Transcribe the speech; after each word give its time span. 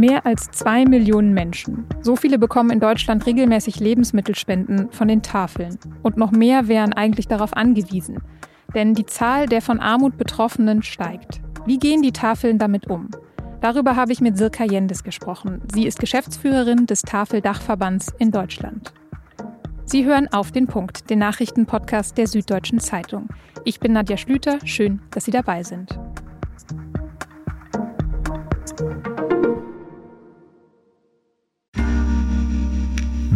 Mehr 0.00 0.24
als 0.24 0.50
zwei 0.50 0.86
Millionen 0.86 1.34
Menschen. 1.34 1.84
So 2.00 2.16
viele 2.16 2.38
bekommen 2.38 2.70
in 2.70 2.80
Deutschland 2.80 3.26
regelmäßig 3.26 3.80
Lebensmittelspenden 3.80 4.90
von 4.92 5.08
den 5.08 5.20
Tafeln. 5.20 5.78
Und 6.00 6.16
noch 6.16 6.30
mehr 6.30 6.68
wären 6.68 6.94
eigentlich 6.94 7.28
darauf 7.28 7.54
angewiesen. 7.54 8.16
Denn 8.74 8.94
die 8.94 9.04
Zahl 9.04 9.44
der 9.44 9.60
von 9.60 9.78
Armut 9.78 10.16
Betroffenen 10.16 10.82
steigt. 10.82 11.42
Wie 11.66 11.78
gehen 11.78 12.00
die 12.00 12.12
Tafeln 12.12 12.56
damit 12.56 12.88
um? 12.88 13.10
Darüber 13.60 13.94
habe 13.94 14.12
ich 14.12 14.22
mit 14.22 14.38
Sirka 14.38 14.64
Jendes 14.64 15.04
gesprochen. 15.04 15.60
Sie 15.70 15.86
ist 15.86 16.00
Geschäftsführerin 16.00 16.86
des 16.86 17.02
Tafeldachverbands 17.02 18.06
in 18.18 18.30
Deutschland. 18.30 18.94
Sie 19.84 20.06
hören 20.06 20.28
auf 20.32 20.50
den 20.50 20.66
Punkt, 20.66 21.10
den 21.10 21.18
Nachrichtenpodcast 21.18 22.16
der 22.16 22.26
Süddeutschen 22.26 22.80
Zeitung. 22.80 23.28
Ich 23.66 23.80
bin 23.80 23.92
Nadja 23.92 24.16
Schlüter. 24.16 24.60
Schön, 24.64 25.02
dass 25.10 25.26
Sie 25.26 25.30
dabei 25.30 25.62
sind. 25.62 25.98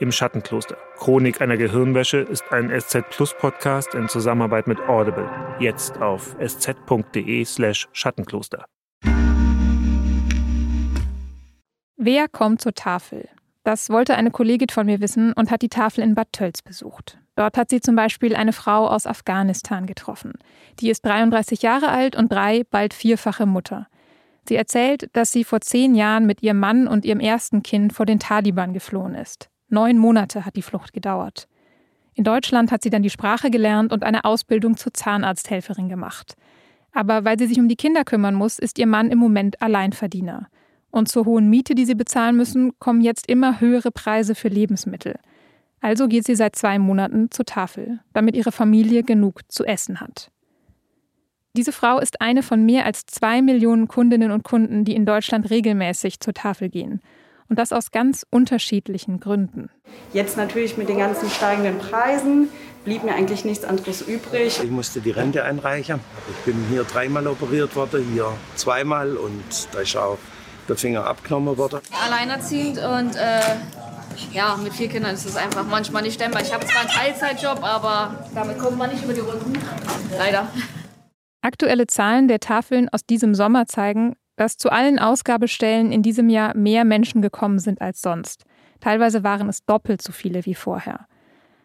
Im 0.00 0.12
Schattenkloster. 0.12 0.76
Chronik 0.96 1.40
einer 1.40 1.56
Gehirnwäsche 1.56 2.18
ist 2.18 2.44
ein 2.52 2.70
SZ 2.70 3.10
Plus 3.10 3.34
Podcast 3.34 3.94
in 3.94 4.08
Zusammenarbeit 4.08 4.68
mit 4.68 4.78
Audible. 4.88 5.28
Jetzt 5.58 6.00
auf 6.00 6.36
sz.de/slash 6.38 7.88
Schattenkloster. 7.92 8.64
Wer 11.96 12.28
kommt 12.28 12.60
zur 12.60 12.74
Tafel? 12.74 13.28
Das 13.64 13.90
wollte 13.90 14.14
eine 14.14 14.30
Kollegin 14.30 14.68
von 14.68 14.86
mir 14.86 15.00
wissen 15.00 15.32
und 15.32 15.50
hat 15.50 15.62
die 15.62 15.68
Tafel 15.68 16.04
in 16.04 16.14
Bad 16.14 16.32
Tölz 16.32 16.62
besucht. 16.62 17.18
Dort 17.34 17.58
hat 17.58 17.68
sie 17.68 17.80
zum 17.80 17.96
Beispiel 17.96 18.36
eine 18.36 18.52
Frau 18.52 18.86
aus 18.86 19.04
Afghanistan 19.04 19.86
getroffen. 19.86 20.34
Die 20.78 20.90
ist 20.90 21.04
33 21.04 21.62
Jahre 21.62 21.88
alt 21.88 22.14
und 22.14 22.30
drei, 22.30 22.62
bald 22.70 22.94
vierfache 22.94 23.46
Mutter. 23.46 23.88
Sie 24.48 24.54
erzählt, 24.54 25.10
dass 25.14 25.32
sie 25.32 25.42
vor 25.42 25.60
zehn 25.60 25.96
Jahren 25.96 26.24
mit 26.24 26.40
ihrem 26.44 26.60
Mann 26.60 26.86
und 26.86 27.04
ihrem 27.04 27.20
ersten 27.20 27.64
Kind 27.64 27.92
vor 27.92 28.06
den 28.06 28.20
Taliban 28.20 28.72
geflohen 28.72 29.16
ist. 29.16 29.50
Neun 29.68 29.98
Monate 29.98 30.44
hat 30.44 30.56
die 30.56 30.62
Flucht 30.62 30.92
gedauert. 30.92 31.48
In 32.14 32.24
Deutschland 32.24 32.72
hat 32.72 32.82
sie 32.82 32.90
dann 32.90 33.02
die 33.02 33.10
Sprache 33.10 33.50
gelernt 33.50 33.92
und 33.92 34.02
eine 34.02 34.24
Ausbildung 34.24 34.76
zur 34.76 34.92
Zahnarzthelferin 34.92 35.88
gemacht. 35.88 36.34
Aber 36.92 37.24
weil 37.24 37.38
sie 37.38 37.46
sich 37.46 37.60
um 37.60 37.68
die 37.68 37.76
Kinder 37.76 38.04
kümmern 38.04 38.34
muss, 38.34 38.58
ist 38.58 38.78
ihr 38.78 38.86
Mann 38.86 39.10
im 39.10 39.18
Moment 39.18 39.62
Alleinverdiener. 39.62 40.48
Und 40.90 41.08
zur 41.08 41.26
hohen 41.26 41.48
Miete, 41.48 41.74
die 41.74 41.84
sie 41.84 41.94
bezahlen 41.94 42.36
müssen, 42.36 42.78
kommen 42.78 43.02
jetzt 43.02 43.28
immer 43.28 43.60
höhere 43.60 43.92
Preise 43.92 44.34
für 44.34 44.48
Lebensmittel. 44.48 45.18
Also 45.80 46.08
geht 46.08 46.24
sie 46.24 46.34
seit 46.34 46.56
zwei 46.56 46.78
Monaten 46.78 47.30
zur 47.30 47.44
Tafel, 47.44 48.00
damit 48.14 48.34
ihre 48.34 48.52
Familie 48.52 49.04
genug 49.04 49.42
zu 49.48 49.64
essen 49.64 50.00
hat. 50.00 50.30
Diese 51.56 51.72
Frau 51.72 51.98
ist 51.98 52.20
eine 52.20 52.42
von 52.42 52.64
mehr 52.64 52.84
als 52.84 53.06
zwei 53.06 53.42
Millionen 53.42 53.88
Kundinnen 53.88 54.30
und 54.30 54.44
Kunden, 54.44 54.84
die 54.84 54.94
in 54.94 55.06
Deutschland 55.06 55.50
regelmäßig 55.50 56.20
zur 56.20 56.34
Tafel 56.34 56.68
gehen. 56.68 57.00
Und 57.48 57.58
das 57.58 57.72
aus 57.72 57.90
ganz 57.90 58.26
unterschiedlichen 58.30 59.20
Gründen. 59.20 59.70
Jetzt 60.12 60.36
natürlich 60.36 60.76
mit 60.76 60.88
den 60.88 60.98
ganzen 60.98 61.30
steigenden 61.30 61.78
Preisen 61.78 62.48
blieb 62.84 63.04
mir 63.04 63.14
eigentlich 63.14 63.44
nichts 63.44 63.64
anderes 63.64 64.02
übrig. 64.02 64.60
Ich 64.62 64.70
musste 64.70 65.00
die 65.00 65.10
Rente 65.10 65.44
einreichen. 65.44 66.00
Ich 66.30 66.44
bin 66.44 66.62
hier 66.70 66.84
dreimal 66.84 67.26
operiert 67.26 67.74
worden, 67.74 68.04
hier 68.12 68.32
zweimal 68.54 69.16
und 69.16 69.42
da 69.72 69.80
ist 69.80 69.96
auch 69.96 70.18
der 70.68 70.76
Finger 70.76 71.06
abgenommen 71.06 71.56
worden. 71.56 71.80
Alleinerziehend 72.04 72.78
und 72.78 73.16
äh, 73.16 73.40
ja, 74.32 74.56
mit 74.62 74.72
vier 74.74 74.88
Kindern 74.88 75.14
ist 75.14 75.24
es 75.24 75.36
einfach 75.36 75.64
manchmal 75.64 76.02
nicht 76.02 76.14
stemmbar. 76.14 76.42
Ich 76.42 76.52
habe 76.52 76.66
zwar 76.66 76.82
einen 76.82 76.90
Teilzeitjob, 76.90 77.62
aber 77.62 78.26
damit 78.34 78.58
kommt 78.58 78.76
man 78.76 78.90
nicht 78.90 79.04
über 79.04 79.14
die 79.14 79.20
Runden. 79.20 79.58
Leider. 80.16 80.48
Aktuelle 81.40 81.86
Zahlen 81.86 82.28
der 82.28 82.40
Tafeln 82.40 82.88
aus 82.88 83.06
diesem 83.06 83.34
Sommer 83.34 83.66
zeigen, 83.66 84.16
dass 84.38 84.56
zu 84.56 84.70
allen 84.70 85.00
Ausgabestellen 85.00 85.90
in 85.90 86.02
diesem 86.02 86.28
Jahr 86.28 86.56
mehr 86.56 86.84
Menschen 86.84 87.22
gekommen 87.22 87.58
sind 87.58 87.80
als 87.80 88.00
sonst. 88.00 88.44
Teilweise 88.78 89.24
waren 89.24 89.48
es 89.48 89.64
doppelt 89.66 90.00
so 90.00 90.12
viele 90.12 90.46
wie 90.46 90.54
vorher. 90.54 91.08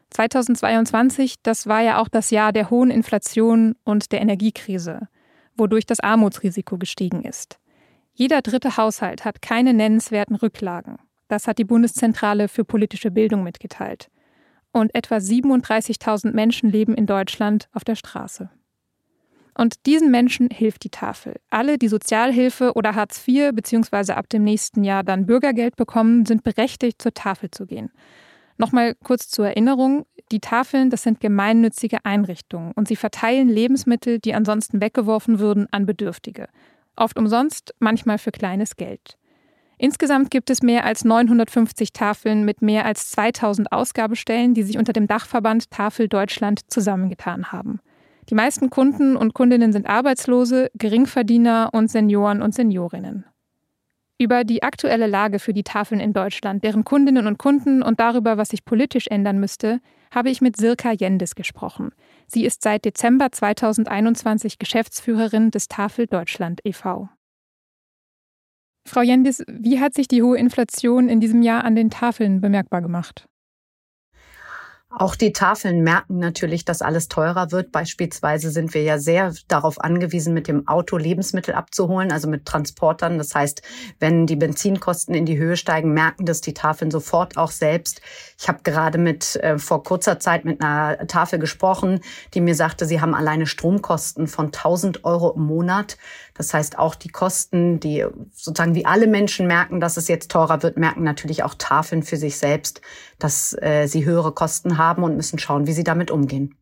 2022, 0.09 1.35
das 1.43 1.67
war 1.67 1.81
ja 1.81 2.01
auch 2.01 2.07
das 2.07 2.31
Jahr 2.31 2.51
der 2.51 2.71
hohen 2.71 2.89
Inflation 2.89 3.75
und 3.83 4.11
der 4.11 4.21
Energiekrise, 4.21 5.07
wodurch 5.55 5.85
das 5.85 5.99
Armutsrisiko 5.99 6.79
gestiegen 6.79 7.21
ist. 7.23 7.59
Jeder 8.11 8.41
dritte 8.41 8.75
Haushalt 8.75 9.23
hat 9.23 9.43
keine 9.43 9.75
nennenswerten 9.75 10.35
Rücklagen. 10.35 10.97
Das 11.27 11.47
hat 11.47 11.59
die 11.59 11.65
Bundeszentrale 11.65 12.47
für 12.47 12.65
politische 12.65 13.11
Bildung 13.11 13.43
mitgeteilt. 13.43 14.09
Und 14.71 14.95
etwa 14.95 15.17
37.000 15.17 16.31
Menschen 16.31 16.71
leben 16.71 16.95
in 16.95 17.05
Deutschland 17.05 17.69
auf 17.71 17.83
der 17.83 17.95
Straße. 17.95 18.49
Und 19.55 19.85
diesen 19.85 20.09
Menschen 20.09 20.49
hilft 20.49 20.83
die 20.83 20.89
Tafel. 20.89 21.35
Alle, 21.49 21.77
die 21.77 21.87
Sozialhilfe 21.87 22.73
oder 22.73 22.95
Hartz 22.95 23.27
IV 23.27 23.51
bzw. 23.53 24.13
ab 24.13 24.27
dem 24.29 24.43
nächsten 24.43 24.83
Jahr 24.83 25.03
dann 25.03 25.25
Bürgergeld 25.25 25.75
bekommen, 25.75 26.25
sind 26.25 26.43
berechtigt, 26.43 27.01
zur 27.01 27.13
Tafel 27.13 27.51
zu 27.51 27.65
gehen. 27.65 27.91
Nochmal 28.57 28.95
kurz 29.03 29.29
zur 29.29 29.47
Erinnerung, 29.47 30.05
die 30.31 30.39
Tafeln, 30.39 30.89
das 30.89 31.03
sind 31.03 31.19
gemeinnützige 31.19 32.05
Einrichtungen 32.05 32.71
und 32.75 32.87
sie 32.87 32.95
verteilen 32.95 33.47
Lebensmittel, 33.47 34.19
die 34.19 34.33
ansonsten 34.33 34.81
weggeworfen 34.81 35.39
würden, 35.39 35.67
an 35.71 35.85
Bedürftige. 35.85 36.47
Oft 36.95 37.17
umsonst, 37.17 37.73
manchmal 37.79 38.17
für 38.17 38.31
kleines 38.31 38.75
Geld. 38.75 39.17
Insgesamt 39.77 40.31
gibt 40.31 40.49
es 40.49 40.61
mehr 40.61 40.85
als 40.85 41.03
950 41.03 41.93
Tafeln 41.93 42.45
mit 42.45 42.61
mehr 42.61 42.85
als 42.85 43.09
2000 43.09 43.71
Ausgabestellen, 43.71 44.53
die 44.53 44.63
sich 44.63 44.77
unter 44.77 44.93
dem 44.93 45.07
Dachverband 45.07 45.71
Tafel 45.71 46.07
Deutschland 46.07 46.61
zusammengetan 46.71 47.51
haben. 47.51 47.79
Die 48.29 48.35
meisten 48.35 48.69
Kunden 48.69 49.15
und 49.15 49.33
Kundinnen 49.33 49.73
sind 49.73 49.87
Arbeitslose, 49.87 50.69
Geringverdiener 50.75 51.69
und 51.73 51.89
Senioren 51.89 52.41
und 52.41 52.53
Seniorinnen. 52.53 53.25
Über 54.17 54.43
die 54.43 54.63
aktuelle 54.63 55.07
Lage 55.07 55.39
für 55.39 55.53
die 55.53 55.63
Tafeln 55.63 55.99
in 55.99 56.13
Deutschland, 56.13 56.63
deren 56.63 56.85
Kundinnen 56.85 57.27
und 57.27 57.37
Kunden 57.37 57.81
und 57.83 57.99
darüber, 57.99 58.37
was 58.37 58.49
sich 58.49 58.63
politisch 58.63 59.07
ändern 59.07 59.39
müsste, 59.39 59.81
habe 60.13 60.29
ich 60.29 60.39
mit 60.39 60.55
Sirka 60.55 60.91
Jendes 60.91 61.35
gesprochen. 61.35 61.91
Sie 62.27 62.45
ist 62.45 62.61
seit 62.61 62.85
Dezember 62.85 63.31
2021 63.31 64.59
Geschäftsführerin 64.59 65.51
des 65.51 65.67
Tafel 65.67 66.07
Deutschland 66.07 66.61
e.V. 66.63 67.09
Frau 68.85 69.01
Jendis, 69.01 69.43
wie 69.47 69.79
hat 69.79 69.93
sich 69.93 70.07
die 70.07 70.21
hohe 70.21 70.37
Inflation 70.37 71.09
in 71.09 71.19
diesem 71.19 71.41
Jahr 71.41 71.63
an 71.63 71.75
den 71.75 71.89
Tafeln 71.89 72.41
bemerkbar 72.41 72.81
gemacht? 72.81 73.27
Auch 74.95 75.15
die 75.15 75.33
Tafeln 75.33 75.81
merken 75.81 76.19
natürlich, 76.19 76.65
dass 76.65 76.83
alles 76.83 77.07
teurer 77.07 77.51
wird. 77.51 77.71
Beispielsweise 77.71 78.51
sind 78.51 78.75
wir 78.75 78.83
ja 78.83 78.99
sehr 78.99 79.33
darauf 79.47 79.81
angewiesen, 79.81 80.35
mit 80.35 80.47
dem 80.47 80.67
Auto 80.67 80.97
Lebensmittel 80.97 81.55
abzuholen, 81.55 82.11
also 82.11 82.29
mit 82.29 82.45
Transportern. 82.45 83.17
Das 83.17 83.33
heißt, 83.33 83.63
wenn 83.99 84.27
die 84.27 84.35
Benzinkosten 84.35 85.15
in 85.15 85.25
die 85.25 85.37
Höhe 85.37 85.57
steigen, 85.57 85.93
merken 85.93 86.25
das 86.25 86.41
die 86.41 86.53
Tafeln 86.53 86.91
sofort 86.91 87.37
auch 87.37 87.49
selbst. 87.49 88.01
Ich 88.39 88.47
habe 88.47 88.59
gerade 88.63 88.99
mit 88.99 89.35
äh, 89.37 89.57
vor 89.57 89.83
kurzer 89.83 90.19
Zeit 90.19 90.45
mit 90.45 90.61
einer 90.61 91.07
Tafel 91.07 91.39
gesprochen, 91.39 91.99
die 92.35 92.41
mir 92.41 92.55
sagte, 92.55 92.85
sie 92.85 93.01
haben 93.01 93.15
alleine 93.15 93.47
Stromkosten 93.47 94.27
von 94.27 94.47
1000 94.47 95.03
Euro 95.05 95.31
im 95.31 95.43
Monat. 95.43 95.97
Das 96.33 96.53
heißt, 96.53 96.79
auch 96.79 96.95
die 96.95 97.09
Kosten, 97.09 97.79
die 97.79 98.05
sozusagen 98.31 98.75
wie 98.75 98.85
alle 98.85 99.07
Menschen 99.07 99.47
merken, 99.47 99.79
dass 99.79 99.97
es 99.97 100.07
jetzt 100.07 100.31
teurer 100.31 100.63
wird, 100.63 100.77
merken 100.77 101.03
natürlich 101.03 101.43
auch 101.43 101.53
Tafeln 101.53 102.03
für 102.03 102.17
sich 102.17 102.37
selbst, 102.37 102.81
dass 103.19 103.55
äh, 103.61 103.87
sie 103.87 104.05
höhere 104.05 104.31
Kosten 104.31 104.77
haben 104.77 105.03
und 105.03 105.15
müssen 105.15 105.39
schauen, 105.39 105.67
wie 105.67 105.73
sie 105.73 105.83
damit 105.83 106.11
umgehen. 106.11 106.55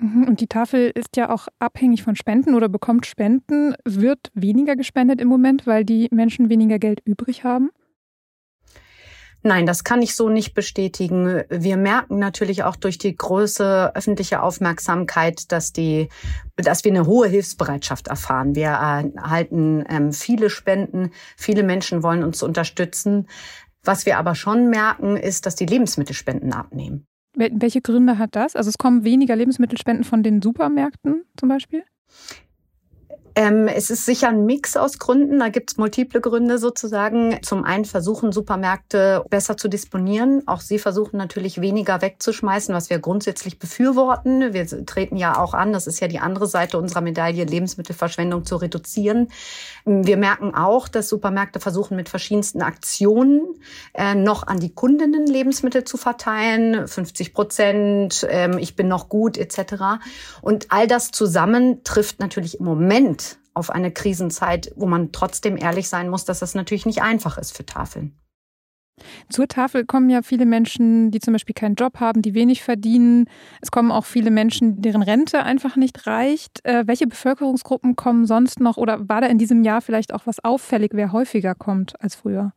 Mhm, 0.00 0.28
und 0.28 0.40
die 0.40 0.46
Tafel 0.46 0.92
ist 0.94 1.16
ja 1.16 1.30
auch 1.30 1.48
abhängig 1.58 2.02
von 2.02 2.16
Spenden 2.16 2.54
oder 2.54 2.68
bekommt 2.68 3.06
Spenden. 3.06 3.74
Wird 3.84 4.30
weniger 4.34 4.76
gespendet 4.76 5.20
im 5.20 5.28
Moment, 5.28 5.66
weil 5.66 5.84
die 5.84 6.08
Menschen 6.10 6.48
weniger 6.48 6.78
Geld 6.78 7.00
übrig 7.04 7.44
haben? 7.44 7.70
Nein, 9.48 9.64
das 9.64 9.82
kann 9.82 10.02
ich 10.02 10.14
so 10.14 10.28
nicht 10.28 10.52
bestätigen. 10.52 11.42
Wir 11.48 11.78
merken 11.78 12.18
natürlich 12.18 12.64
auch 12.64 12.76
durch 12.76 12.98
die 12.98 13.16
große 13.16 13.92
öffentliche 13.94 14.42
Aufmerksamkeit, 14.42 15.50
dass 15.50 15.72
die, 15.72 16.10
dass 16.56 16.84
wir 16.84 16.92
eine 16.92 17.06
hohe 17.06 17.28
Hilfsbereitschaft 17.28 18.08
erfahren. 18.08 18.54
Wir 18.54 18.66
erhalten 18.66 19.84
ähm, 19.88 20.12
viele 20.12 20.50
Spenden, 20.50 21.12
viele 21.38 21.62
Menschen 21.62 22.02
wollen 22.02 22.24
uns 22.24 22.42
unterstützen. 22.42 23.26
Was 23.82 24.04
wir 24.04 24.18
aber 24.18 24.34
schon 24.34 24.68
merken, 24.68 25.16
ist, 25.16 25.46
dass 25.46 25.56
die 25.56 25.64
Lebensmittelspenden 25.64 26.52
abnehmen. 26.52 27.06
Welche 27.34 27.80
Gründe 27.80 28.18
hat 28.18 28.36
das? 28.36 28.54
Also 28.54 28.68
es 28.68 28.76
kommen 28.76 29.02
weniger 29.02 29.34
Lebensmittelspenden 29.34 30.04
von 30.04 30.22
den 30.22 30.42
Supermärkten 30.42 31.24
zum 31.38 31.48
Beispiel? 31.48 31.84
Ähm, 33.38 33.68
es 33.68 33.88
ist 33.88 34.04
sicher 34.04 34.30
ein 34.30 34.46
Mix 34.46 34.76
aus 34.76 34.98
Gründen. 34.98 35.38
Da 35.38 35.48
gibt 35.48 35.70
es 35.70 35.76
multiple 35.76 36.20
Gründe 36.20 36.58
sozusagen. 36.58 37.38
Zum 37.42 37.62
einen 37.62 37.84
versuchen 37.84 38.32
Supermärkte 38.32 39.22
besser 39.30 39.56
zu 39.56 39.68
disponieren. 39.68 40.42
Auch 40.48 40.60
sie 40.60 40.80
versuchen 40.80 41.18
natürlich 41.18 41.60
weniger 41.60 42.02
wegzuschmeißen, 42.02 42.74
was 42.74 42.90
wir 42.90 42.98
grundsätzlich 42.98 43.60
befürworten. 43.60 44.54
Wir 44.54 44.66
treten 44.86 45.16
ja 45.16 45.38
auch 45.38 45.54
an, 45.54 45.72
das 45.72 45.86
ist 45.86 46.00
ja 46.00 46.08
die 46.08 46.18
andere 46.18 46.48
Seite 46.48 46.78
unserer 46.78 47.00
Medaille, 47.00 47.44
Lebensmittelverschwendung 47.44 48.44
zu 48.44 48.56
reduzieren. 48.56 49.28
Wir 49.84 50.16
merken 50.16 50.56
auch, 50.56 50.88
dass 50.88 51.08
Supermärkte 51.08 51.60
versuchen 51.60 51.94
mit 51.94 52.08
verschiedensten 52.08 52.60
Aktionen 52.60 53.42
äh, 53.94 54.16
noch 54.16 54.48
an 54.48 54.58
die 54.58 54.74
Kundinnen 54.74 55.28
Lebensmittel 55.28 55.84
zu 55.84 55.96
verteilen. 55.96 56.88
50 56.88 57.34
Prozent, 57.34 58.24
äh, 58.24 58.58
ich 58.58 58.74
bin 58.74 58.88
noch 58.88 59.08
gut 59.08 59.38
etc. 59.38 60.00
Und 60.42 60.66
all 60.70 60.88
das 60.88 61.12
zusammen 61.12 61.84
trifft 61.84 62.18
natürlich 62.18 62.58
im 62.58 62.64
Moment 62.64 63.27
auf 63.58 63.70
eine 63.70 63.90
Krisenzeit, 63.90 64.72
wo 64.76 64.86
man 64.86 65.12
trotzdem 65.12 65.56
ehrlich 65.56 65.88
sein 65.88 66.08
muss, 66.08 66.24
dass 66.24 66.38
das 66.38 66.54
natürlich 66.54 66.86
nicht 66.86 67.02
einfach 67.02 67.38
ist 67.38 67.56
für 67.56 67.66
Tafeln. 67.66 68.16
Zur 69.28 69.46
Tafel 69.48 69.84
kommen 69.84 70.10
ja 70.10 70.22
viele 70.22 70.46
Menschen, 70.46 71.10
die 71.10 71.20
zum 71.20 71.32
Beispiel 71.32 71.54
keinen 71.54 71.74
Job 71.74 72.00
haben, 72.00 72.22
die 72.22 72.34
wenig 72.34 72.62
verdienen. 72.62 73.26
Es 73.60 73.70
kommen 73.70 73.92
auch 73.92 74.04
viele 74.04 74.30
Menschen, 74.30 74.82
deren 74.82 75.02
Rente 75.02 75.42
einfach 75.42 75.76
nicht 75.76 76.06
reicht. 76.06 76.64
Äh, 76.64 76.84
welche 76.86 77.06
Bevölkerungsgruppen 77.06 77.96
kommen 77.96 78.26
sonst 78.26 78.60
noch 78.60 78.76
oder 78.76 79.08
war 79.08 79.20
da 79.20 79.28
in 79.28 79.38
diesem 79.38 79.62
Jahr 79.62 79.80
vielleicht 79.80 80.12
auch 80.12 80.26
was 80.26 80.42
auffällig, 80.42 80.90
wer 80.94 81.12
häufiger 81.12 81.54
kommt 81.54 82.00
als 82.00 82.14
früher? 82.14 82.52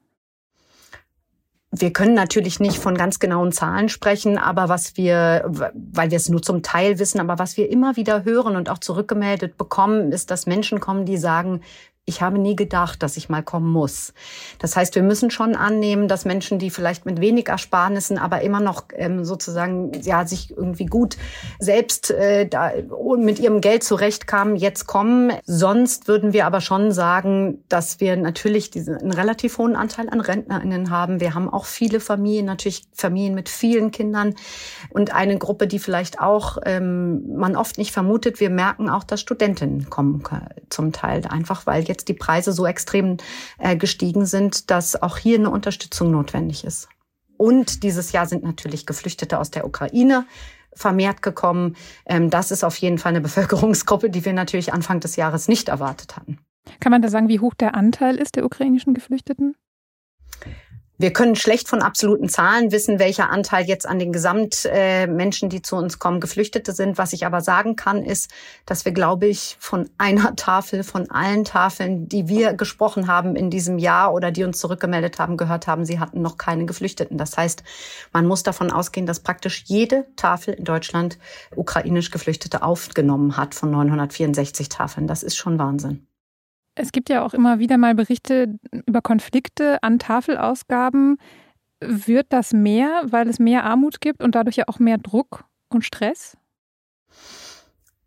Wir 1.73 1.93
können 1.93 2.13
natürlich 2.13 2.59
nicht 2.59 2.79
von 2.79 2.97
ganz 2.97 3.19
genauen 3.19 3.53
Zahlen 3.53 3.87
sprechen, 3.87 4.37
aber 4.37 4.67
was 4.67 4.97
wir, 4.97 5.45
weil 5.73 6.11
wir 6.11 6.17
es 6.17 6.27
nur 6.27 6.41
zum 6.41 6.63
Teil 6.63 6.99
wissen, 6.99 7.21
aber 7.21 7.39
was 7.39 7.55
wir 7.55 7.69
immer 7.71 7.95
wieder 7.95 8.25
hören 8.25 8.57
und 8.57 8.69
auch 8.69 8.79
zurückgemeldet 8.79 9.57
bekommen, 9.57 10.11
ist, 10.11 10.31
dass 10.31 10.45
Menschen 10.45 10.81
kommen, 10.81 11.05
die 11.05 11.15
sagen, 11.15 11.61
ich 12.05 12.21
habe 12.21 12.39
nie 12.39 12.55
gedacht, 12.55 13.03
dass 13.03 13.15
ich 13.15 13.29
mal 13.29 13.43
kommen 13.43 13.71
muss. 13.71 14.13
Das 14.57 14.75
heißt, 14.75 14.95
wir 14.95 15.03
müssen 15.03 15.29
schon 15.29 15.55
annehmen, 15.55 16.07
dass 16.07 16.25
Menschen, 16.25 16.57
die 16.57 16.71
vielleicht 16.71 17.05
mit 17.05 17.21
wenig 17.21 17.47
Ersparnissen, 17.47 18.17
aber 18.17 18.41
immer 18.41 18.59
noch 18.59 18.85
ähm, 18.95 19.23
sozusagen 19.23 19.91
ja 20.01 20.25
sich 20.25 20.49
irgendwie 20.49 20.87
gut 20.87 21.17
selbst 21.59 22.09
äh, 22.09 22.47
da, 22.47 22.71
mit 23.17 23.39
ihrem 23.39 23.61
Geld 23.61 23.83
zurechtkamen, 23.83 24.55
jetzt 24.55 24.87
kommen. 24.87 25.31
Sonst 25.45 26.07
würden 26.07 26.33
wir 26.33 26.47
aber 26.47 26.59
schon 26.59 26.91
sagen, 26.91 27.63
dass 27.69 27.99
wir 27.99 28.17
natürlich 28.17 28.71
diesen, 28.71 28.97
einen 28.97 29.13
relativ 29.13 29.59
hohen 29.59 29.75
Anteil 29.75 30.09
an 30.09 30.21
RentnerInnen 30.21 30.89
haben. 30.89 31.19
Wir 31.19 31.35
haben 31.35 31.49
auch 31.49 31.65
viele 31.65 31.99
Familien, 31.99 32.47
natürlich 32.47 32.83
Familien 32.93 33.35
mit 33.35 33.47
vielen 33.47 33.91
Kindern 33.91 34.33
und 34.89 35.13
eine 35.13 35.37
Gruppe, 35.37 35.67
die 35.67 35.77
vielleicht 35.77 36.19
auch 36.19 36.57
ähm, 36.65 37.35
man 37.35 37.55
oft 37.55 37.77
nicht 37.77 37.91
vermutet. 37.91 38.39
Wir 38.39 38.49
merken 38.49 38.89
auch, 38.89 39.03
dass 39.03 39.21
Studentinnen 39.21 39.91
kommen 39.91 40.23
zum 40.69 40.91
Teil 40.91 41.25
einfach, 41.27 41.67
weil 41.67 41.83
jetzt 41.91 42.07
die 42.07 42.13
Preise 42.13 42.51
so 42.51 42.65
extrem 42.65 43.17
äh, 43.59 43.75
gestiegen 43.75 44.25
sind, 44.25 44.71
dass 44.71 45.01
auch 45.01 45.17
hier 45.17 45.37
eine 45.37 45.49
Unterstützung 45.49 46.11
notwendig 46.11 46.63
ist. 46.63 46.89
Und 47.37 47.83
dieses 47.83 48.11
Jahr 48.11 48.25
sind 48.25 48.43
natürlich 48.43 48.85
Geflüchtete 48.85 49.39
aus 49.39 49.51
der 49.51 49.65
Ukraine 49.65 50.25
vermehrt 50.73 51.21
gekommen. 51.21 51.75
Ähm, 52.05 52.29
das 52.29 52.51
ist 52.51 52.63
auf 52.63 52.77
jeden 52.77 52.97
Fall 52.97 53.09
eine 53.11 53.21
Bevölkerungsgruppe, 53.27 54.09
die 54.09 54.23
wir 54.25 54.33
natürlich 54.33 54.73
Anfang 54.73 54.99
des 54.99 55.15
Jahres 55.15 55.47
nicht 55.47 55.69
erwartet 55.69 56.15
hatten. 56.15 56.39
Kann 56.79 56.91
man 56.91 57.01
da 57.01 57.09
sagen, 57.09 57.27
wie 57.27 57.39
hoch 57.39 57.53
der 57.53 57.75
Anteil 57.75 58.15
ist 58.15 58.35
der 58.35 58.45
ukrainischen 58.45 58.93
Geflüchteten? 58.93 59.55
Wir 61.01 61.13
können 61.13 61.35
schlecht 61.35 61.67
von 61.67 61.81
absoluten 61.81 62.29
Zahlen 62.29 62.71
wissen, 62.71 62.99
welcher 62.99 63.31
Anteil 63.31 63.65
jetzt 63.65 63.87
an 63.87 63.97
den 63.97 64.13
Gesamtmenschen, 64.13 65.49
die 65.49 65.63
zu 65.63 65.75
uns 65.75 65.97
kommen, 65.97 66.19
Geflüchtete 66.19 66.73
sind. 66.73 66.99
Was 66.99 67.11
ich 67.11 67.25
aber 67.25 67.41
sagen 67.41 67.75
kann, 67.75 68.03
ist, 68.05 68.29
dass 68.67 68.85
wir, 68.85 68.91
glaube 68.91 69.25
ich, 69.25 69.57
von 69.59 69.89
einer 69.97 70.35
Tafel, 70.35 70.83
von 70.83 71.09
allen 71.09 71.43
Tafeln, 71.43 72.07
die 72.07 72.27
wir 72.27 72.53
gesprochen 72.53 73.07
haben 73.07 73.35
in 73.35 73.49
diesem 73.49 73.79
Jahr 73.79 74.13
oder 74.13 74.29
die 74.29 74.43
uns 74.43 74.59
zurückgemeldet 74.59 75.17
haben, 75.17 75.37
gehört 75.37 75.65
haben, 75.65 75.85
sie 75.85 75.99
hatten 75.99 76.21
noch 76.21 76.37
keine 76.37 76.67
Geflüchteten. 76.67 77.17
Das 77.17 77.35
heißt, 77.35 77.63
man 78.13 78.27
muss 78.27 78.43
davon 78.43 78.69
ausgehen, 78.69 79.07
dass 79.07 79.21
praktisch 79.21 79.63
jede 79.65 80.05
Tafel 80.17 80.53
in 80.53 80.65
Deutschland 80.65 81.17
ukrainisch 81.55 82.11
Geflüchtete 82.11 82.61
aufgenommen 82.61 83.37
hat 83.37 83.55
von 83.55 83.71
964 83.71 84.69
Tafeln. 84.69 85.07
Das 85.07 85.23
ist 85.23 85.35
schon 85.35 85.57
Wahnsinn. 85.57 86.05
Es 86.81 86.91
gibt 86.91 87.09
ja 87.09 87.23
auch 87.23 87.35
immer 87.35 87.59
wieder 87.59 87.77
mal 87.77 87.93
Berichte 87.93 88.55
über 88.87 89.01
Konflikte 89.01 89.83
an 89.83 89.99
Tafelausgaben. 89.99 91.17
Wird 91.79 92.27
das 92.29 92.53
mehr, 92.53 93.03
weil 93.05 93.29
es 93.29 93.37
mehr 93.37 93.65
Armut 93.65 94.01
gibt 94.01 94.23
und 94.23 94.33
dadurch 94.33 94.55
ja 94.55 94.63
auch 94.67 94.79
mehr 94.79 94.97
Druck 94.97 95.45
und 95.69 95.85
Stress? 95.85 96.37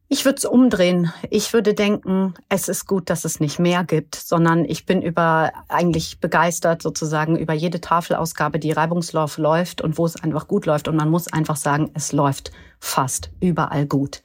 Ich 0.08 0.24
würde 0.24 0.38
es 0.38 0.44
umdrehen. 0.44 1.12
Ich 1.30 1.52
würde 1.52 1.72
denken, 1.72 2.34
es 2.48 2.68
ist 2.68 2.86
gut, 2.86 3.10
dass 3.10 3.24
es 3.24 3.38
nicht 3.38 3.60
mehr 3.60 3.84
gibt, 3.84 4.16
sondern 4.16 4.64
ich 4.64 4.86
bin 4.86 5.02
über 5.02 5.52
eigentlich 5.68 6.18
begeistert 6.18 6.82
sozusagen 6.82 7.36
über 7.36 7.52
jede 7.52 7.80
Tafelausgabe, 7.80 8.58
die 8.58 8.72
reibungslos 8.72 9.38
läuft 9.38 9.82
und 9.82 9.98
wo 9.98 10.04
es 10.04 10.20
einfach 10.20 10.48
gut 10.48 10.66
läuft. 10.66 10.88
Und 10.88 10.96
man 10.96 11.10
muss 11.10 11.32
einfach 11.32 11.56
sagen, 11.56 11.90
es 11.94 12.12
läuft 12.12 12.50
fast 12.84 13.30
überall 13.40 13.86
gut. 13.86 14.22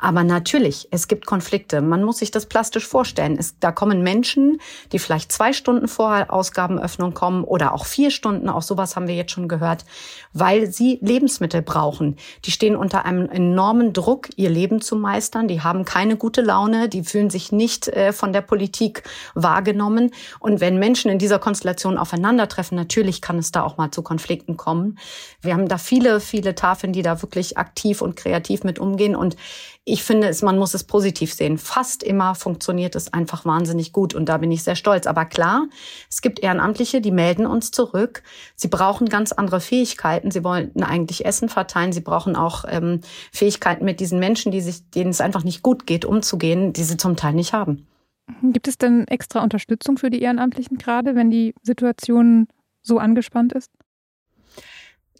Aber 0.00 0.24
natürlich, 0.24 0.88
es 0.90 1.06
gibt 1.06 1.26
Konflikte. 1.26 1.80
Man 1.80 2.02
muss 2.02 2.18
sich 2.18 2.30
das 2.30 2.46
plastisch 2.46 2.86
vorstellen. 2.86 3.36
Es, 3.38 3.58
da 3.60 3.70
kommen 3.70 4.02
Menschen, 4.02 4.60
die 4.92 4.98
vielleicht 4.98 5.30
zwei 5.30 5.52
Stunden 5.52 5.86
vor 5.86 6.26
Ausgabenöffnung 6.28 7.14
kommen 7.14 7.44
oder 7.44 7.72
auch 7.72 7.86
vier 7.86 8.10
Stunden, 8.10 8.48
auch 8.48 8.62
sowas 8.62 8.96
haben 8.96 9.06
wir 9.06 9.14
jetzt 9.14 9.30
schon 9.30 9.46
gehört, 9.46 9.84
weil 10.32 10.66
sie 10.72 10.98
Lebensmittel 11.02 11.62
brauchen. 11.62 12.16
Die 12.44 12.50
stehen 12.50 12.74
unter 12.74 13.04
einem 13.04 13.28
enormen 13.28 13.92
Druck, 13.92 14.28
ihr 14.36 14.50
Leben 14.50 14.80
zu 14.80 14.96
meistern. 14.96 15.46
Die 15.46 15.62
haben 15.62 15.84
keine 15.84 16.16
gute 16.16 16.42
Laune, 16.42 16.88
die 16.88 17.04
fühlen 17.04 17.30
sich 17.30 17.52
nicht 17.52 17.86
äh, 17.88 18.12
von 18.12 18.32
der 18.32 18.42
Politik 18.42 19.04
wahrgenommen. 19.34 20.10
Und 20.40 20.60
wenn 20.60 20.78
Menschen 20.80 21.10
in 21.12 21.18
dieser 21.18 21.38
Konstellation 21.38 21.96
aufeinandertreffen, 21.96 22.76
natürlich 22.76 23.20
kann 23.20 23.38
es 23.38 23.52
da 23.52 23.62
auch 23.62 23.76
mal 23.76 23.92
zu 23.92 24.02
Konflikten 24.02 24.56
kommen. 24.56 24.98
Wir 25.40 25.54
haben 25.54 25.68
da 25.68 25.78
viele, 25.78 26.18
viele 26.18 26.56
Tafeln, 26.56 26.92
die 26.92 27.02
da 27.02 27.22
wirklich 27.22 27.56
aktiv 27.56 27.99
und 28.02 28.16
kreativ 28.16 28.64
mit 28.64 28.78
umgehen. 28.78 29.14
Und 29.14 29.36
ich 29.84 30.02
finde 30.02 30.28
es, 30.28 30.42
man 30.42 30.58
muss 30.58 30.74
es 30.74 30.84
positiv 30.84 31.32
sehen. 31.32 31.58
Fast 31.58 32.02
immer 32.02 32.34
funktioniert 32.34 32.94
es 32.94 33.12
einfach 33.12 33.44
wahnsinnig 33.44 33.92
gut 33.92 34.14
und 34.14 34.28
da 34.28 34.38
bin 34.38 34.52
ich 34.52 34.62
sehr 34.62 34.76
stolz. 34.76 35.06
Aber 35.06 35.24
klar, 35.24 35.66
es 36.10 36.22
gibt 36.22 36.40
Ehrenamtliche, 36.40 37.00
die 37.00 37.10
melden 37.10 37.46
uns 37.46 37.70
zurück. 37.70 38.22
Sie 38.56 38.68
brauchen 38.68 39.08
ganz 39.08 39.32
andere 39.32 39.60
Fähigkeiten. 39.60 40.30
Sie 40.30 40.44
wollen 40.44 40.82
eigentlich 40.82 41.24
Essen 41.24 41.48
verteilen. 41.48 41.92
Sie 41.92 42.00
brauchen 42.00 42.36
auch 42.36 42.64
ähm, 42.68 43.00
Fähigkeiten 43.32 43.84
mit 43.84 44.00
diesen 44.00 44.18
Menschen, 44.18 44.52
die 44.52 44.60
sich, 44.60 44.90
denen 44.90 45.10
es 45.10 45.20
einfach 45.20 45.44
nicht 45.44 45.62
gut 45.62 45.86
geht, 45.86 46.04
umzugehen, 46.04 46.72
die 46.72 46.84
sie 46.84 46.96
zum 46.96 47.16
Teil 47.16 47.32
nicht 47.34 47.52
haben. 47.52 47.86
Gibt 48.42 48.68
es 48.68 48.78
denn 48.78 49.06
extra 49.08 49.42
Unterstützung 49.42 49.98
für 49.98 50.10
die 50.10 50.22
Ehrenamtlichen 50.22 50.78
gerade, 50.78 51.14
wenn 51.14 51.30
die 51.30 51.54
Situation 51.62 52.46
so 52.82 52.98
angespannt 52.98 53.52
ist? 53.52 53.70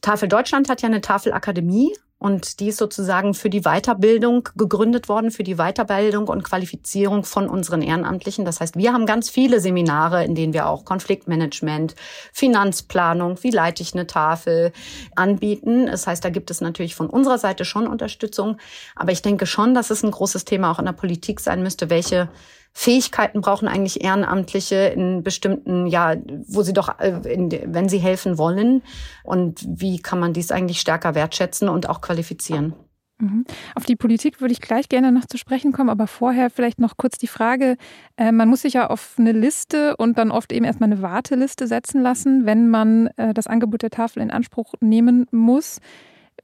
Tafel 0.00 0.29
Deutschland 0.29 0.69
hat 0.69 0.82
ja 0.82 0.89
eine 0.89 1.01
Tafelakademie 1.01 1.93
und 2.20 2.60
die 2.60 2.69
ist 2.69 2.77
sozusagen 2.77 3.32
für 3.32 3.48
die 3.48 3.62
Weiterbildung 3.62 4.46
gegründet 4.55 5.08
worden, 5.08 5.31
für 5.31 5.43
die 5.43 5.56
Weiterbildung 5.56 6.29
und 6.29 6.44
Qualifizierung 6.44 7.24
von 7.24 7.48
unseren 7.48 7.81
Ehrenamtlichen. 7.81 8.44
Das 8.44 8.60
heißt, 8.60 8.77
wir 8.77 8.93
haben 8.93 9.06
ganz 9.06 9.31
viele 9.31 9.58
Seminare, 9.58 10.22
in 10.22 10.34
denen 10.34 10.53
wir 10.53 10.69
auch 10.69 10.84
Konfliktmanagement, 10.84 11.94
Finanzplanung, 12.34 13.43
wie 13.43 13.50
leite 13.50 13.82
ich 13.82 13.94
eine 13.94 14.06
Tafel 14.06 14.72
anbieten. 15.17 15.86
Das 15.86 16.06
heißt, 16.06 16.22
da 16.22 16.29
gibt 16.29 16.50
es 16.50 16.60
natürlich 16.60 16.94
von 16.94 17.08
unserer 17.08 17.39
Seite 17.39 17.65
schon 17.65 17.86
Unterstützung. 17.86 18.58
Aber 18.94 19.12
ich 19.12 19.22
denke 19.22 19.46
schon, 19.46 19.72
dass 19.72 19.89
es 19.89 20.03
ein 20.03 20.10
großes 20.10 20.44
Thema 20.44 20.70
auch 20.70 20.79
in 20.79 20.84
der 20.84 20.93
Politik 20.93 21.41
sein 21.41 21.62
müsste, 21.62 21.89
welche 21.89 22.29
Fähigkeiten 22.72 23.41
brauchen 23.41 23.69
eigentlich 23.69 24.03
Ehrenamtliche 24.03 24.77
in 24.77 25.22
bestimmten, 25.22 25.86
ja, 25.86 26.17
wo 26.46 26.62
sie 26.62 26.72
doch, 26.72 26.98
äh, 26.98 27.20
in, 27.32 27.50
wenn 27.50 27.89
sie 27.89 27.98
helfen 27.98 28.39
wollen? 28.39 28.82
Und 29.24 29.67
wie 29.69 29.98
kann 30.00 30.20
man 30.20 30.32
dies 30.32 30.50
eigentlich 30.50 30.81
stärker 30.81 31.15
wertschätzen 31.15 31.69
und 31.69 31.89
auch 31.89 32.00
qualifizieren? 32.00 32.74
Mhm. 33.20 33.44
Auf 33.74 33.84
die 33.84 33.96
Politik 33.96 34.41
würde 34.41 34.53
ich 34.53 34.60
gleich 34.60 34.89
gerne 34.89 35.12
noch 35.12 35.27
zu 35.27 35.36
sprechen 35.36 35.72
kommen, 35.72 35.91
aber 35.91 36.06
vorher 36.06 36.50
vielleicht 36.50 36.81
noch 36.81 36.96
kurz 36.96 37.19
die 37.19 37.27
Frage, 37.27 37.77
äh, 38.17 38.32
man 38.32 38.48
muss 38.48 38.62
sich 38.62 38.74
ja 38.74 38.89
auf 38.89 39.17
eine 39.19 39.32
Liste 39.32 39.96
und 39.96 40.19
dann 40.19 40.31
oft 40.31 40.53
eben 40.53 40.65
erstmal 40.65 40.91
eine 40.91 41.03
Warteliste 41.03 41.67
setzen 41.67 42.03
lassen, 42.03 42.46
wenn 42.46 42.69
man 42.69 43.08
äh, 43.17 43.34
das 43.34 43.46
Angebot 43.46 43.82
der 43.82 43.91
Tafel 43.91 44.22
in 44.22 44.31
Anspruch 44.31 44.74
nehmen 44.81 45.27
muss. 45.31 45.81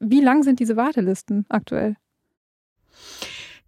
Wie 0.01 0.21
lang 0.21 0.43
sind 0.43 0.61
diese 0.61 0.77
Wartelisten 0.77 1.47
aktuell? 1.49 1.97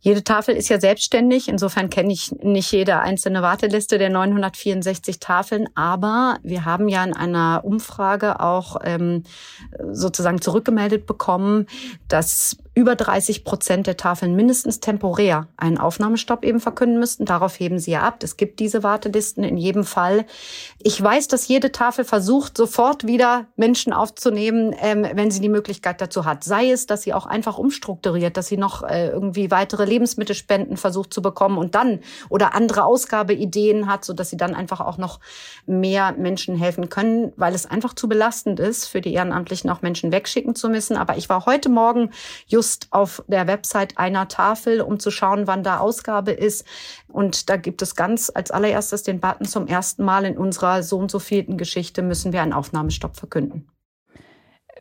Jede 0.00 0.22
Tafel 0.22 0.54
ist 0.54 0.68
ja 0.68 0.80
selbstständig. 0.80 1.48
Insofern 1.48 1.90
kenne 1.90 2.12
ich 2.12 2.30
nicht 2.42 2.70
jede 2.70 3.00
einzelne 3.00 3.42
Warteliste 3.42 3.98
der 3.98 4.10
964 4.10 5.18
Tafeln. 5.18 5.68
Aber 5.74 6.38
wir 6.42 6.64
haben 6.64 6.88
ja 6.88 7.04
in 7.04 7.14
einer 7.14 7.62
Umfrage 7.64 8.40
auch 8.40 8.76
ähm, 8.84 9.24
sozusagen 9.90 10.40
zurückgemeldet 10.40 11.06
bekommen, 11.06 11.66
dass 12.06 12.56
über 12.78 12.94
30 12.94 13.42
Prozent 13.42 13.88
der 13.88 13.96
Tafeln 13.96 14.36
mindestens 14.36 14.78
temporär 14.78 15.48
einen 15.56 15.78
Aufnahmestopp 15.78 16.44
eben 16.44 16.60
verkünden 16.60 17.00
müssten. 17.00 17.24
Darauf 17.24 17.58
heben 17.58 17.80
sie 17.80 17.90
ja 17.90 18.02
ab. 18.02 18.22
Es 18.22 18.36
gibt 18.36 18.60
diese 18.60 18.84
Wartelisten 18.84 19.42
in 19.42 19.56
jedem 19.56 19.82
Fall. 19.82 20.26
Ich 20.78 21.02
weiß, 21.02 21.26
dass 21.26 21.48
jede 21.48 21.72
Tafel 21.72 22.04
versucht, 22.04 22.56
sofort 22.56 23.04
wieder 23.04 23.46
Menschen 23.56 23.92
aufzunehmen, 23.92 24.76
ähm, 24.80 25.04
wenn 25.12 25.32
sie 25.32 25.40
die 25.40 25.48
Möglichkeit 25.48 26.00
dazu 26.00 26.24
hat. 26.24 26.44
Sei 26.44 26.70
es, 26.70 26.86
dass 26.86 27.02
sie 27.02 27.12
auch 27.14 27.26
einfach 27.26 27.58
umstrukturiert, 27.58 28.36
dass 28.36 28.46
sie 28.46 28.56
noch 28.56 28.84
äh, 28.84 29.08
irgendwie 29.08 29.50
weitere 29.50 29.84
Lebensmittelspenden 29.84 30.76
versucht 30.76 31.12
zu 31.12 31.20
bekommen 31.20 31.58
und 31.58 31.74
dann 31.74 31.98
oder 32.28 32.54
andere 32.54 32.84
Ausgabeideen 32.84 33.88
hat, 33.88 34.04
so 34.04 34.12
dass 34.12 34.30
sie 34.30 34.36
dann 34.36 34.54
einfach 34.54 34.80
auch 34.80 34.98
noch 34.98 35.18
mehr 35.66 36.12
Menschen 36.12 36.54
helfen 36.54 36.88
können, 36.88 37.32
weil 37.34 37.56
es 37.56 37.66
einfach 37.66 37.94
zu 37.94 38.08
belastend 38.08 38.60
ist, 38.60 38.86
für 38.86 39.00
die 39.00 39.14
Ehrenamtlichen 39.14 39.68
auch 39.68 39.82
Menschen 39.82 40.12
wegschicken 40.12 40.54
zu 40.54 40.68
müssen. 40.68 40.96
Aber 40.96 41.16
ich 41.16 41.28
war 41.28 41.44
heute 41.44 41.70
Morgen 41.70 42.10
just 42.46 42.67
just 42.68 42.88
auf 42.90 43.22
der 43.28 43.46
Website 43.46 43.96
einer 43.96 44.28
Tafel, 44.28 44.80
um 44.80 44.98
zu 44.98 45.10
schauen, 45.10 45.46
wann 45.46 45.62
da 45.62 45.78
Ausgabe 45.78 46.32
ist. 46.32 46.66
Und 47.08 47.48
da 47.48 47.56
gibt 47.56 47.80
es 47.80 47.96
ganz 47.96 48.30
als 48.34 48.50
allererstes 48.50 49.02
den 49.02 49.20
Button 49.20 49.46
zum 49.46 49.66
ersten 49.66 50.04
Mal 50.04 50.24
in 50.24 50.36
unserer 50.36 50.82
so 50.82 50.98
und 50.98 51.10
so 51.10 51.18
vielten 51.18 51.56
Geschichte 51.56 52.02
müssen 52.02 52.32
wir 52.32 52.42
einen 52.42 52.52
Aufnahmestopp 52.52 53.16
verkünden. 53.16 53.68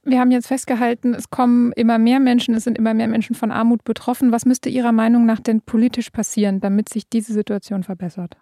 Wir 0.03 0.20
haben 0.20 0.32
jetzt 0.32 0.48
festgehalten, 0.48 1.13
es 1.13 1.29
kommen 1.29 1.74
immer 1.74 1.98
mehr 1.98 2.20
Menschen, 2.20 2.53
es 2.56 2.63
sind 2.63 2.77
immer 2.77 2.94
mehr 2.94 3.08
Menschen 3.08 3.36
von 3.36 3.51
Armut 3.51 3.84
betroffen. 3.84 4.32
Was 4.32 4.46
müsste 4.46 4.70
Ihrer 4.70 4.91
Meinung 4.91 5.25
nach 5.25 5.39
denn 5.39 5.62
politisch 5.62 6.12
passieren, 6.12 6.60
damit 6.60 6.89
sich 6.89 7.10
diese 7.10 7.34
Situation 7.34 7.84
verbessert? 7.84 8.38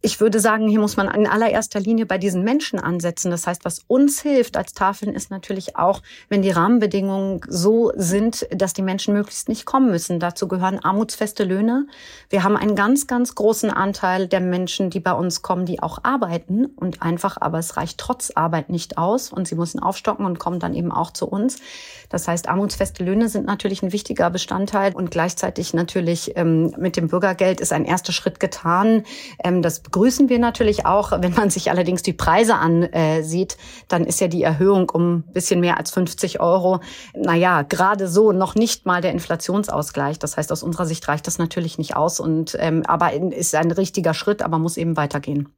Ich 0.00 0.20
würde 0.20 0.38
sagen, 0.38 0.68
hier 0.68 0.78
muss 0.78 0.96
man 0.96 1.08
in 1.12 1.26
allererster 1.26 1.80
Linie 1.80 2.06
bei 2.06 2.18
diesen 2.18 2.44
Menschen 2.44 2.78
ansetzen. 2.78 3.32
Das 3.32 3.48
heißt, 3.48 3.64
was 3.64 3.80
uns 3.88 4.20
hilft 4.20 4.56
als 4.56 4.72
Tafeln 4.72 5.12
ist 5.12 5.30
natürlich 5.30 5.76
auch, 5.76 6.02
wenn 6.28 6.40
die 6.40 6.50
Rahmenbedingungen 6.50 7.40
so 7.48 7.90
sind, 7.96 8.46
dass 8.50 8.74
die 8.74 8.82
Menschen 8.82 9.14
möglichst 9.14 9.48
nicht 9.48 9.66
kommen 9.66 9.90
müssen. 9.90 10.20
Dazu 10.20 10.46
gehören 10.46 10.78
armutsfeste 10.78 11.42
Löhne. 11.42 11.86
Wir 12.30 12.44
haben 12.44 12.56
einen 12.56 12.76
ganz, 12.76 13.08
ganz 13.08 13.34
großen 13.34 13.70
Anteil 13.70 14.28
der 14.28 14.40
Menschen, 14.40 14.90
die 14.90 15.00
bei 15.00 15.12
uns 15.12 15.42
kommen, 15.42 15.66
die 15.66 15.82
auch 15.82 15.98
arbeiten 16.04 16.66
und 16.66 17.02
einfach, 17.02 17.36
aber 17.40 17.58
es 17.58 17.76
reicht 17.76 17.98
trotz 17.98 18.30
Arbeit 18.30 18.70
nicht 18.70 18.98
aus 18.98 19.32
und 19.32 19.48
sie 19.48 19.56
müssen 19.56 19.80
aufstocken 19.80 20.24
und 20.26 20.38
kommen 20.38 20.60
dann 20.60 20.74
eben 20.74 20.92
auch 20.92 21.10
zu 21.10 21.26
uns. 21.26 21.58
Das 22.08 22.28
heißt, 22.28 22.48
armutsfeste 22.48 23.04
Löhne 23.04 23.28
sind 23.28 23.46
natürlich 23.46 23.82
ein 23.82 23.92
wichtiger 23.92 24.30
Bestandteil 24.30 24.94
und 24.94 25.10
gleichzeitig 25.10 25.74
natürlich 25.74 26.36
ähm, 26.36 26.72
mit 26.78 26.96
dem 26.96 27.08
Bürgergeld 27.08 27.60
ist 27.60 27.72
ein 27.72 27.84
erster 27.84 28.12
Schritt 28.12 28.38
getan. 28.40 29.02
Ähm, 29.42 29.60
das 29.60 29.82
begrüßen 29.88 30.28
wir 30.28 30.38
natürlich 30.38 30.84
auch. 30.84 31.12
Wenn 31.12 31.32
man 31.32 31.48
sich 31.48 31.70
allerdings 31.70 32.02
die 32.02 32.12
Preise 32.12 32.56
ansieht, 32.56 33.56
dann 33.88 34.04
ist 34.04 34.20
ja 34.20 34.28
die 34.28 34.42
Erhöhung 34.42 34.90
um 34.90 35.16
ein 35.16 35.32
bisschen 35.32 35.60
mehr 35.60 35.78
als 35.78 35.90
50 35.92 36.40
Euro, 36.40 36.80
naja, 37.14 37.62
gerade 37.62 38.06
so 38.06 38.32
noch 38.32 38.54
nicht 38.54 38.84
mal 38.84 39.00
der 39.00 39.12
Inflationsausgleich. 39.12 40.18
Das 40.18 40.36
heißt, 40.36 40.52
aus 40.52 40.62
unserer 40.62 40.84
Sicht 40.84 41.08
reicht 41.08 41.26
das 41.26 41.38
natürlich 41.38 41.78
nicht 41.78 41.96
aus. 41.96 42.20
Und 42.20 42.54
ähm, 42.60 42.82
aber 42.86 43.14
ist 43.14 43.54
ein 43.54 43.70
richtiger 43.70 44.12
Schritt, 44.12 44.42
aber 44.42 44.58
muss 44.58 44.76
eben 44.76 44.98
weitergehen. 44.98 45.48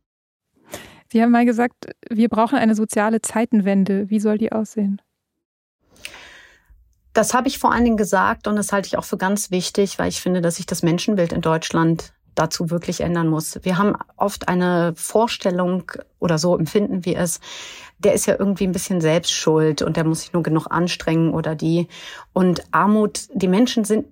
Sie 1.13 1.21
haben 1.21 1.33
mal 1.33 1.45
gesagt, 1.45 1.87
wir 2.09 2.29
brauchen 2.29 2.57
eine 2.57 2.77
soziale 2.77 3.21
Zeitenwende. 3.21 4.11
Wie 4.11 4.21
soll 4.21 4.39
die 4.39 4.53
aussehen? 4.53 5.03
Das 7.15 7.35
habe 7.35 7.49
ich 7.49 7.59
vor 7.59 7.73
allen 7.73 7.83
Dingen 7.83 7.97
gesagt 7.97 8.47
und 8.47 8.55
das 8.55 8.73
halte 8.73 8.87
ich 8.87 8.97
auch 8.97 9.05
für 9.05 9.17
ganz 9.17 9.51
wichtig, 9.51 9.99
weil 9.99 10.09
ich 10.09 10.21
finde, 10.21 10.41
dass 10.41 10.57
sich 10.57 10.67
das 10.67 10.85
Menschenbild 10.85 11.33
in 11.33 11.41
Deutschland 11.41 12.13
dazu 12.41 12.71
wirklich 12.71 13.01
ändern 13.01 13.29
muss. 13.29 13.59
Wir 13.63 13.79
haben 13.79 13.95
oft 14.17 14.49
eine 14.49 14.93
Vorstellung 14.97 15.91
oder 16.19 16.39
so 16.39 16.57
empfinden 16.57 17.05
wir 17.05 17.19
es, 17.19 17.41
der 17.99 18.15
ist 18.15 18.27
ja 18.27 18.37
irgendwie 18.39 18.65
ein 18.65 18.73
bisschen 18.73 19.01
selbst 19.01 19.33
schuld 19.33 19.83
und 19.83 19.97
der 19.97 20.05
muss 20.05 20.23
sich 20.23 20.33
nur 20.33 20.43
genug 20.43 20.69
anstrengen 20.71 21.35
oder 21.35 21.55
die. 21.55 21.89
Und 22.33 22.63
Armut, 22.71 23.29
die 23.35 23.49
Menschen 23.49 23.85
sind 23.85 24.07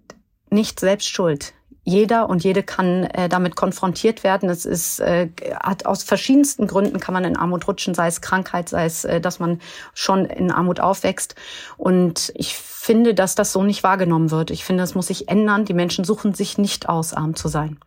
nicht 0.51 0.81
selbst 0.81 1.09
schuld 1.09 1.55
jeder 1.89 2.29
und 2.29 2.45
jede 2.45 2.63
kann 2.63 3.05
äh, 3.05 3.31
damit 3.31 3.57
konfrontiert 3.57 4.23
werden. 4.23 4.51
Es 4.51 4.67
ist 4.67 5.01
äh, 5.01 5.31
hat 5.63 5.87
aus 5.87 6.03
verschiedensten 6.03 6.67
Gründen 6.67 7.01
kann 7.01 7.15
man 7.15 7.25
in 7.25 7.35
Armut 7.35 7.67
rutschen, 7.67 7.95
sei 7.95 8.09
es 8.09 8.21
Krankheit, 8.21 8.69
sei 8.69 8.85
es, 8.85 9.07
äh, 9.07 9.23
dass 9.23 9.39
man 9.39 9.59
schon 9.95 10.27
in 10.27 10.51
Armut 10.51 10.81
aufwächst. 10.81 11.35
Und 11.79 12.31
ich 12.35 12.55
finde, 12.55 13.15
dass 13.15 13.37
das 13.37 13.53
so 13.53 13.63
nicht 13.63 13.85
wahrgenommen 13.85 14.31
wird. 14.31 14.51
Ich 14.51 14.67
finde, 14.67 14.83
das 14.83 14.95
muss 14.95 15.07
sich 15.07 15.29
ändern. 15.29 15.65
Die 15.65 15.73
Menschen 15.73 16.05
suchen 16.05 16.35
sich 16.35 16.59
nicht 16.59 16.91
aus, 16.91 17.15
arm 17.15 17.35
zu 17.35 17.49
sein. 17.49 17.79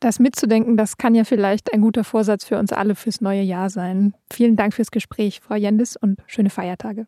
Das 0.00 0.18
mitzudenken, 0.18 0.76
das 0.76 0.98
kann 0.98 1.14
ja 1.14 1.24
vielleicht 1.24 1.72
ein 1.72 1.80
guter 1.80 2.04
Vorsatz 2.04 2.44
für 2.44 2.58
uns 2.58 2.72
alle 2.72 2.94
fürs 2.94 3.20
neue 3.20 3.40
Jahr 3.40 3.70
sein. 3.70 4.14
Vielen 4.30 4.56
Dank 4.56 4.74
fürs 4.74 4.90
Gespräch, 4.90 5.40
Frau 5.40 5.54
Jendis, 5.54 5.96
und 5.96 6.22
schöne 6.26 6.50
Feiertage. 6.50 7.06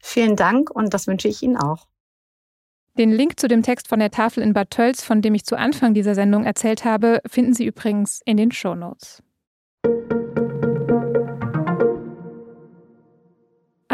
Vielen 0.00 0.36
Dank 0.36 0.70
und 0.70 0.94
das 0.94 1.06
wünsche 1.06 1.28
ich 1.28 1.42
Ihnen 1.42 1.56
auch. 1.56 1.88
Den 2.96 3.12
Link 3.12 3.38
zu 3.38 3.48
dem 3.48 3.62
Text 3.62 3.88
von 3.88 3.98
der 3.98 4.10
Tafel 4.10 4.42
in 4.42 4.54
Bad 4.54 4.70
Tölz, 4.70 5.04
von 5.04 5.20
dem 5.20 5.34
ich 5.34 5.44
zu 5.44 5.58
Anfang 5.58 5.92
dieser 5.92 6.14
Sendung 6.14 6.44
erzählt 6.44 6.86
habe, 6.86 7.20
finden 7.26 7.52
Sie 7.52 7.66
übrigens 7.66 8.22
in 8.24 8.38
den 8.38 8.50
Shownotes. 8.50 9.22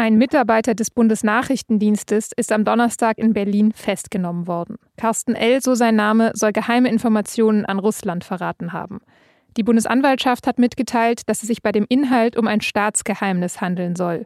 Ein 0.03 0.17
Mitarbeiter 0.17 0.75
des 0.75 0.91
Bundesnachrichtendienstes 0.91 2.31
ist 2.35 2.51
am 2.51 2.65
Donnerstag 2.65 3.17
in 3.17 3.31
Berlin 3.31 3.71
festgenommen 3.71 4.47
worden. 4.47 4.75
Carsten 4.97 5.33
L., 5.33 5.61
so 5.61 5.75
sein 5.75 5.95
Name, 5.95 6.33
soll 6.33 6.51
geheime 6.51 6.89
Informationen 6.89 7.63
an 7.63 7.79
Russland 7.79 8.25
verraten 8.25 8.73
haben. 8.73 8.99
Die 9.55 9.63
Bundesanwaltschaft 9.63 10.45
hat 10.45 10.59
mitgeteilt, 10.59 11.29
dass 11.29 11.41
es 11.41 11.47
sich 11.47 11.61
bei 11.61 11.71
dem 11.71 11.85
Inhalt 11.87 12.35
um 12.35 12.47
ein 12.47 12.59
Staatsgeheimnis 12.59 13.61
handeln 13.61 13.95
soll. 13.95 14.25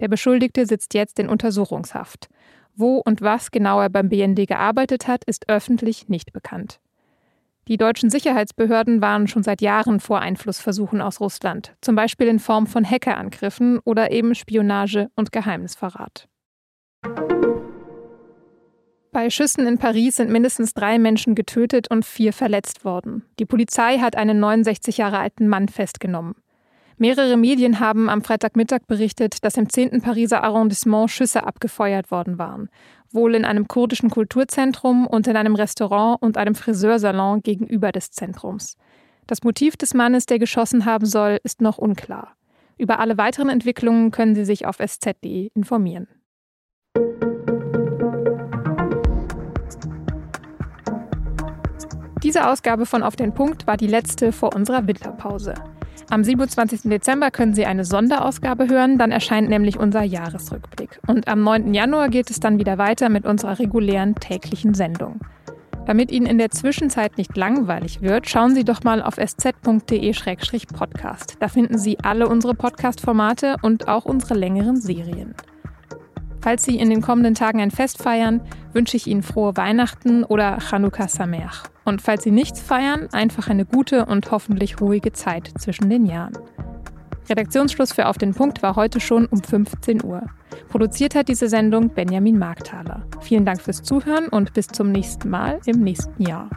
Der 0.00 0.08
Beschuldigte 0.08 0.64
sitzt 0.64 0.94
jetzt 0.94 1.18
in 1.18 1.28
Untersuchungshaft. 1.28 2.30
Wo 2.74 2.96
und 2.96 3.20
was 3.20 3.50
genau 3.50 3.82
er 3.82 3.90
beim 3.90 4.08
BND 4.08 4.46
gearbeitet 4.46 5.08
hat, 5.08 5.24
ist 5.24 5.50
öffentlich 5.50 6.08
nicht 6.08 6.32
bekannt. 6.32 6.80
Die 7.68 7.76
deutschen 7.76 8.08
Sicherheitsbehörden 8.08 9.02
waren 9.02 9.28
schon 9.28 9.42
seit 9.42 9.60
Jahren 9.60 10.00
vor 10.00 10.20
Einflussversuchen 10.20 11.02
aus 11.02 11.20
Russland, 11.20 11.76
zum 11.82 11.96
Beispiel 11.96 12.26
in 12.26 12.38
Form 12.38 12.66
von 12.66 12.82
Hackerangriffen 12.82 13.78
oder 13.80 14.10
eben 14.10 14.34
Spionage 14.34 15.10
und 15.16 15.32
Geheimnisverrat. 15.32 16.28
Bei 19.12 19.28
Schüssen 19.28 19.66
in 19.66 19.76
Paris 19.76 20.16
sind 20.16 20.30
mindestens 20.30 20.72
drei 20.72 20.98
Menschen 20.98 21.34
getötet 21.34 21.90
und 21.90 22.06
vier 22.06 22.32
verletzt 22.32 22.86
worden. 22.86 23.24
Die 23.38 23.46
Polizei 23.46 23.98
hat 23.98 24.16
einen 24.16 24.40
69 24.40 24.96
Jahre 24.96 25.18
alten 25.18 25.46
Mann 25.46 25.68
festgenommen. 25.68 26.36
Mehrere 27.00 27.36
Medien 27.36 27.78
haben 27.78 28.08
am 28.08 28.22
Freitagmittag 28.22 28.80
berichtet, 28.88 29.44
dass 29.44 29.56
im 29.56 29.68
10. 29.68 30.00
Pariser 30.00 30.42
Arrondissement 30.42 31.10
Schüsse 31.10 31.46
abgefeuert 31.46 32.10
worden 32.10 32.38
waren. 32.38 32.70
Wohl 33.12 33.34
in 33.34 33.44
einem 33.44 33.68
kurdischen 33.68 34.10
Kulturzentrum 34.10 35.06
und 35.06 35.26
in 35.26 35.36
einem 35.36 35.54
Restaurant 35.54 36.20
und 36.20 36.36
einem 36.36 36.54
Friseursalon 36.54 37.42
gegenüber 37.42 37.92
des 37.92 38.10
Zentrums. 38.10 38.76
Das 39.26 39.42
Motiv 39.42 39.76
des 39.76 39.94
Mannes, 39.94 40.26
der 40.26 40.38
geschossen 40.38 40.84
haben 40.84 41.06
soll, 41.06 41.38
ist 41.42 41.60
noch 41.60 41.78
unklar. 41.78 42.36
Über 42.76 42.98
alle 42.98 43.18
weiteren 43.18 43.48
Entwicklungen 43.48 44.10
können 44.10 44.34
Sie 44.34 44.44
sich 44.44 44.66
auf 44.66 44.78
sz.de 44.78 45.50
informieren. 45.54 46.08
Diese 52.22 52.48
Ausgabe 52.48 52.84
von 52.84 53.02
Auf 53.02 53.16
den 53.16 53.32
Punkt 53.32 53.66
war 53.66 53.76
die 53.76 53.86
letzte 53.86 54.32
vor 54.32 54.54
unserer 54.54 54.86
Winterpause. 54.86 55.54
Am 56.10 56.24
27. 56.24 56.82
Dezember 56.84 57.30
können 57.30 57.54
Sie 57.54 57.66
eine 57.66 57.84
Sonderausgabe 57.84 58.68
hören, 58.68 58.98
dann 58.98 59.10
erscheint 59.10 59.48
nämlich 59.48 59.78
unser 59.78 60.02
Jahresrückblick. 60.02 61.00
Und 61.06 61.28
am 61.28 61.42
9. 61.42 61.74
Januar 61.74 62.08
geht 62.08 62.30
es 62.30 62.40
dann 62.40 62.58
wieder 62.58 62.78
weiter 62.78 63.08
mit 63.08 63.26
unserer 63.26 63.58
regulären 63.58 64.14
täglichen 64.14 64.74
Sendung. 64.74 65.20
Damit 65.86 66.10
Ihnen 66.10 66.26
in 66.26 66.36
der 66.36 66.50
Zwischenzeit 66.50 67.16
nicht 67.16 67.34
langweilig 67.36 68.02
wird, 68.02 68.28
schauen 68.28 68.54
Sie 68.54 68.64
doch 68.64 68.84
mal 68.84 69.02
auf 69.02 69.16
sz.de-podcast. 69.16 69.76
Da 71.40 71.48
finden 71.48 71.78
Sie 71.78 71.98
alle 72.00 72.28
unsere 72.28 72.54
Podcast-Formate 72.54 73.56
und 73.62 73.88
auch 73.88 74.04
unsere 74.04 74.34
längeren 74.34 74.76
Serien. 74.76 75.34
Falls 76.40 76.64
Sie 76.64 76.78
in 76.78 76.90
den 76.90 77.02
kommenden 77.02 77.34
Tagen 77.34 77.60
ein 77.60 77.70
Fest 77.70 78.02
feiern, 78.02 78.40
wünsche 78.72 78.96
ich 78.96 79.06
Ihnen 79.06 79.22
frohe 79.22 79.56
Weihnachten 79.56 80.24
oder 80.24 80.58
Chanukka 80.60 81.08
Sameach. 81.08 81.64
Und 81.84 82.02
falls 82.02 82.22
Sie 82.22 82.30
nichts 82.30 82.60
feiern, 82.60 83.08
einfach 83.12 83.48
eine 83.48 83.64
gute 83.64 84.06
und 84.06 84.30
hoffentlich 84.30 84.80
ruhige 84.80 85.12
Zeit 85.12 85.50
zwischen 85.58 85.90
den 85.90 86.06
Jahren. 86.06 86.36
Redaktionsschluss 87.28 87.92
für 87.92 88.06
Auf 88.06 88.18
den 88.18 88.34
Punkt 88.34 88.62
war 88.62 88.76
heute 88.76 89.00
schon 89.00 89.26
um 89.26 89.42
15 89.42 90.04
Uhr. 90.04 90.22
Produziert 90.68 91.14
hat 91.14 91.28
diese 91.28 91.48
Sendung 91.48 91.90
Benjamin 91.90 92.38
Markthaler. 92.38 93.06
Vielen 93.20 93.44
Dank 93.44 93.60
fürs 93.60 93.82
Zuhören 93.82 94.28
und 94.28 94.52
bis 94.54 94.68
zum 94.68 94.92
nächsten 94.92 95.28
Mal 95.28 95.60
im 95.66 95.80
nächsten 95.80 96.22
Jahr. 96.22 96.48